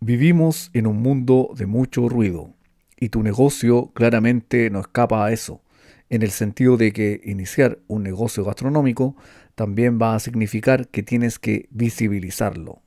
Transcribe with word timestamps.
Vivimos 0.00 0.70
en 0.74 0.86
un 0.86 1.02
mundo 1.02 1.50
de 1.56 1.66
mucho 1.66 2.08
ruido 2.08 2.54
y 3.00 3.08
tu 3.08 3.24
negocio 3.24 3.90
claramente 3.94 4.70
no 4.70 4.78
escapa 4.78 5.26
a 5.26 5.32
eso, 5.32 5.60
en 6.08 6.22
el 6.22 6.30
sentido 6.30 6.76
de 6.76 6.92
que 6.92 7.20
iniciar 7.24 7.80
un 7.88 8.04
negocio 8.04 8.44
gastronómico 8.44 9.16
también 9.56 9.98
va 10.00 10.14
a 10.14 10.20
significar 10.20 10.86
que 10.86 11.02
tienes 11.02 11.40
que 11.40 11.68
visibilizarlo. 11.72 12.80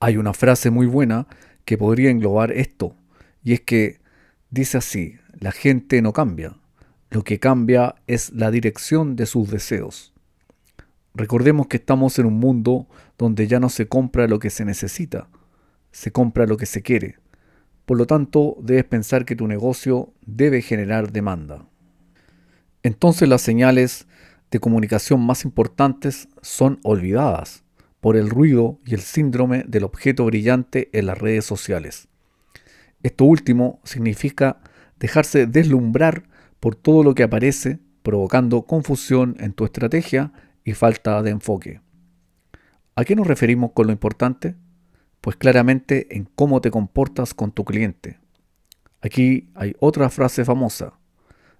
Hay 0.00 0.18
una 0.18 0.34
frase 0.34 0.68
muy 0.68 0.86
buena 0.86 1.28
que 1.64 1.78
podría 1.78 2.10
englobar 2.10 2.52
esto, 2.52 2.94
y 3.42 3.54
es 3.54 3.62
que 3.62 4.00
dice 4.50 4.76
así, 4.76 5.14
la 5.32 5.50
gente 5.50 6.02
no 6.02 6.12
cambia, 6.12 6.58
lo 7.08 7.24
que 7.24 7.38
cambia 7.38 7.94
es 8.06 8.32
la 8.34 8.50
dirección 8.50 9.16
de 9.16 9.24
sus 9.24 9.50
deseos. 9.50 10.12
Recordemos 11.14 11.68
que 11.68 11.78
estamos 11.78 12.18
en 12.18 12.26
un 12.26 12.38
mundo 12.38 12.86
donde 13.16 13.46
ya 13.46 13.60
no 13.60 13.70
se 13.70 13.88
compra 13.88 14.28
lo 14.28 14.38
que 14.38 14.50
se 14.50 14.66
necesita, 14.66 15.28
se 15.94 16.10
compra 16.10 16.44
lo 16.46 16.56
que 16.56 16.66
se 16.66 16.82
quiere. 16.82 17.18
Por 17.86 17.96
lo 17.96 18.06
tanto, 18.06 18.56
debes 18.60 18.84
pensar 18.84 19.24
que 19.24 19.36
tu 19.36 19.46
negocio 19.46 20.12
debe 20.26 20.60
generar 20.60 21.12
demanda. 21.12 21.68
Entonces 22.82 23.28
las 23.28 23.42
señales 23.42 24.08
de 24.50 24.58
comunicación 24.58 25.24
más 25.24 25.44
importantes 25.44 26.28
son 26.42 26.80
olvidadas 26.82 27.62
por 28.00 28.16
el 28.16 28.28
ruido 28.28 28.80
y 28.84 28.94
el 28.94 29.02
síndrome 29.02 29.64
del 29.68 29.84
objeto 29.84 30.24
brillante 30.24 30.90
en 30.92 31.06
las 31.06 31.16
redes 31.16 31.44
sociales. 31.44 32.08
Esto 33.04 33.24
último 33.24 33.80
significa 33.84 34.58
dejarse 34.98 35.46
deslumbrar 35.46 36.24
por 36.58 36.74
todo 36.74 37.04
lo 37.04 37.14
que 37.14 37.22
aparece, 37.22 37.78
provocando 38.02 38.62
confusión 38.62 39.36
en 39.38 39.52
tu 39.52 39.64
estrategia 39.64 40.32
y 40.64 40.72
falta 40.72 41.22
de 41.22 41.30
enfoque. 41.30 41.80
¿A 42.96 43.04
qué 43.04 43.14
nos 43.14 43.28
referimos 43.28 43.70
con 43.72 43.86
lo 43.86 43.92
importante? 43.92 44.56
Pues 45.24 45.38
claramente 45.38 46.18
en 46.18 46.28
cómo 46.34 46.60
te 46.60 46.70
comportas 46.70 47.32
con 47.32 47.50
tu 47.50 47.64
cliente. 47.64 48.18
Aquí 49.00 49.48
hay 49.54 49.74
otra 49.80 50.10
frase 50.10 50.44
famosa. 50.44 50.98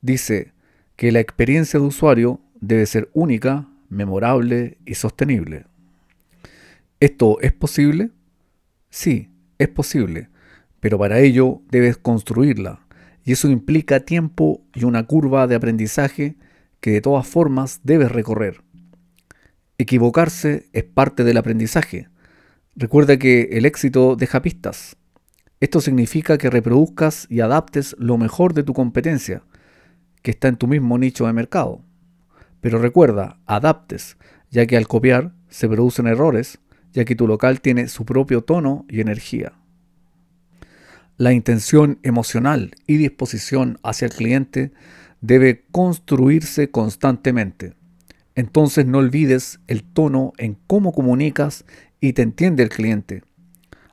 Dice 0.00 0.54
que 0.96 1.12
la 1.12 1.20
experiencia 1.20 1.78
de 1.78 1.84
usuario 1.84 2.40
debe 2.58 2.86
ser 2.86 3.10
única, 3.12 3.68
memorable 3.90 4.78
y 4.86 4.94
sostenible. 4.94 5.66
¿Esto 7.00 7.38
es 7.42 7.52
posible? 7.52 8.12
Sí, 8.88 9.28
es 9.58 9.68
posible, 9.68 10.30
pero 10.80 10.96
para 10.98 11.18
ello 11.18 11.60
debes 11.70 11.98
construirla, 11.98 12.86
y 13.26 13.32
eso 13.32 13.50
implica 13.50 14.06
tiempo 14.06 14.62
y 14.74 14.84
una 14.84 15.06
curva 15.06 15.46
de 15.46 15.56
aprendizaje 15.56 16.36
que 16.80 16.92
de 16.92 17.02
todas 17.02 17.26
formas 17.26 17.80
debes 17.82 18.10
recorrer. 18.10 18.62
Equivocarse 19.76 20.70
es 20.72 20.84
parte 20.84 21.24
del 21.24 21.36
aprendizaje, 21.36 22.08
Recuerda 22.76 23.18
que 23.18 23.48
el 23.52 23.66
éxito 23.66 24.14
deja 24.14 24.42
pistas. 24.42 24.96
Esto 25.58 25.80
significa 25.80 26.38
que 26.38 26.50
reproduzcas 26.50 27.26
y 27.28 27.40
adaptes 27.40 27.96
lo 27.98 28.16
mejor 28.16 28.54
de 28.54 28.62
tu 28.62 28.74
competencia, 28.74 29.42
que 30.22 30.30
está 30.30 30.48
en 30.48 30.56
tu 30.56 30.68
mismo 30.68 30.96
nicho 30.96 31.26
de 31.26 31.32
mercado. 31.32 31.82
Pero 32.60 32.78
recuerda, 32.78 33.40
adaptes, 33.46 34.16
ya 34.50 34.66
que 34.66 34.76
al 34.76 34.86
copiar 34.86 35.34
se 35.48 35.68
producen 35.68 36.06
errores, 36.06 36.60
ya 36.92 37.04
que 37.04 37.16
tu 37.16 37.26
local 37.26 37.60
tiene 37.60 37.88
su 37.88 38.04
propio 38.04 38.42
tono 38.42 38.86
y 38.88 39.00
energía. 39.00 39.52
La 41.16 41.32
intención 41.32 41.98
emocional 42.02 42.76
y 42.86 42.96
disposición 42.96 43.78
hacia 43.82 44.06
el 44.06 44.12
cliente 44.12 44.72
debe 45.20 45.66
construirse 45.70 46.70
constantemente. 46.70 47.74
Entonces 48.34 48.86
no 48.86 48.98
olvides 48.98 49.60
el 49.66 49.82
tono 49.82 50.32
en 50.38 50.56
cómo 50.66 50.92
comunicas 50.92 51.64
y 52.00 52.12
te 52.12 52.22
entiende 52.22 52.62
el 52.62 52.68
cliente. 52.68 53.22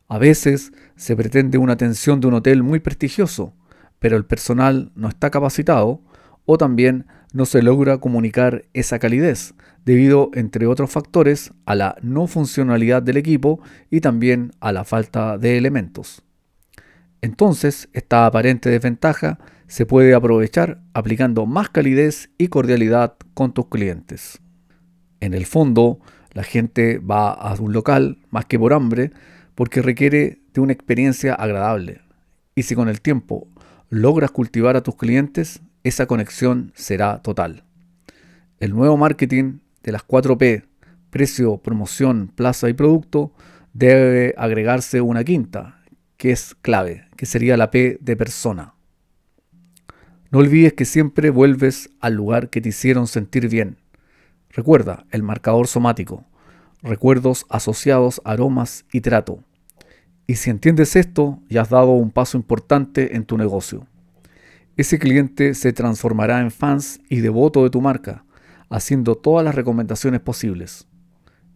A 0.07 0.17
veces 0.17 0.71
se 0.95 1.15
pretende 1.15 1.57
una 1.57 1.73
atención 1.73 2.21
de 2.21 2.27
un 2.27 2.35
hotel 2.35 2.63
muy 2.63 2.79
prestigioso, 2.79 3.53
pero 3.99 4.15
el 4.15 4.25
personal 4.25 4.91
no 4.95 5.09
está 5.09 5.29
capacitado 5.29 6.01
o 6.45 6.57
también 6.57 7.07
no 7.33 7.45
se 7.45 7.61
logra 7.61 7.97
comunicar 7.97 8.63
esa 8.73 8.99
calidez, 8.99 9.53
debido, 9.85 10.31
entre 10.33 10.65
otros 10.65 10.89
factores, 10.89 11.51
a 11.65 11.75
la 11.75 11.97
no 12.01 12.27
funcionalidad 12.27 13.01
del 13.03 13.17
equipo 13.17 13.59
y 13.89 14.01
también 14.01 14.51
a 14.59 14.71
la 14.71 14.85
falta 14.85 15.37
de 15.37 15.57
elementos. 15.57 16.23
Entonces, 17.21 17.89
esta 17.93 18.25
aparente 18.25 18.69
desventaja 18.69 19.39
se 19.67 19.85
puede 19.85 20.13
aprovechar 20.13 20.81
aplicando 20.93 21.45
más 21.45 21.69
calidez 21.69 22.29
y 22.37 22.47
cordialidad 22.47 23.15
con 23.33 23.53
tus 23.53 23.67
clientes. 23.67 24.39
En 25.19 25.33
el 25.33 25.45
fondo, 25.45 25.99
la 26.33 26.43
gente 26.43 26.99
va 26.99 27.31
a 27.31 27.55
un 27.55 27.73
local 27.73 28.19
más 28.29 28.45
que 28.45 28.59
por 28.59 28.73
hambre 28.73 29.11
porque 29.55 29.81
requiere 29.81 30.39
de 30.53 30.61
una 30.61 30.73
experiencia 30.73 31.33
agradable. 31.33 32.01
Y 32.55 32.63
si 32.63 32.75
con 32.75 32.89
el 32.89 33.01
tiempo 33.01 33.47
logras 33.89 34.31
cultivar 34.31 34.75
a 34.75 34.83
tus 34.83 34.95
clientes, 34.95 35.61
esa 35.83 36.05
conexión 36.05 36.71
será 36.75 37.21
total. 37.21 37.63
El 38.59 38.71
nuevo 38.71 38.97
marketing 38.97 39.59
de 39.83 39.91
las 39.91 40.05
4P, 40.05 40.65
precio, 41.09 41.57
promoción, 41.57 42.31
plaza 42.33 42.69
y 42.69 42.73
producto, 42.73 43.33
debe 43.73 44.33
agregarse 44.37 45.01
una 45.01 45.23
quinta, 45.23 45.76
que 46.17 46.31
es 46.31 46.55
clave, 46.61 47.05
que 47.15 47.25
sería 47.25 47.57
la 47.57 47.71
P 47.71 47.97
de 48.01 48.15
persona. 48.15 48.73
No 50.31 50.39
olvides 50.39 50.73
que 50.73 50.85
siempre 50.85 51.29
vuelves 51.29 51.89
al 52.01 52.13
lugar 52.13 52.49
que 52.49 52.59
te 52.59 52.69
hicieron 52.69 53.07
sentir 53.07 53.47
bien 53.47 53.77
Recuerda 54.57 55.05
el 55.11 55.21
marcador 55.21 55.67
somático, 55.67 56.25
recuerdos 56.81 57.45
asociados, 57.47 58.21
aromas 58.25 58.85
y 58.91 59.01
trato. 59.01 59.43
Y 60.25 60.35
si 60.35 60.49
entiendes 60.49 60.95
esto, 60.95 61.39
ya 61.47 61.61
has 61.61 61.69
dado 61.69 61.91
un 61.91 62.09
paso 62.09 62.37
importante 62.37 63.15
en 63.15 63.25
tu 63.25 63.37
negocio. 63.37 63.85
Ese 64.75 64.97
cliente 64.97 65.53
se 65.53 65.73
transformará 65.73 66.39
en 66.41 66.49
fans 66.49 66.99
y 67.07 67.19
devoto 67.19 67.63
de 67.63 67.69
tu 67.69 67.81
marca, 67.81 68.25
haciendo 68.71 69.15
todas 69.15 69.45
las 69.45 69.53
recomendaciones 69.53 70.21
posibles. 70.21 70.87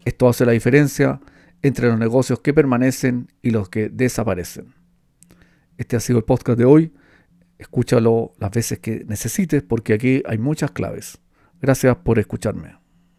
Esto 0.06 0.30
hace 0.30 0.46
la 0.46 0.52
diferencia 0.52 1.22
entre 1.62 1.88
los 1.88 2.00
negocios 2.00 2.40
que 2.40 2.54
permanecen 2.54 3.28
y 3.42 3.52
los 3.52 3.70
que 3.70 3.90
desaparecen. 3.90 4.74
Este 5.78 5.96
ha 5.96 6.00
sido 6.00 6.20
el 6.20 6.26
podcast 6.26 6.58
de 6.58 6.66
hoy. 6.66 6.94
Escúchalo 7.58 8.34
las 8.40 8.52
veces 8.52 8.80
que 8.80 9.06
necesites 9.06 9.64
porque 9.64 9.94
aquí 9.94 10.24
hay 10.26 10.38
muchas 10.38 10.72
claves. 10.72 11.20
Gracias 11.62 11.96
por 11.98 12.18
escucharme. 12.20 12.81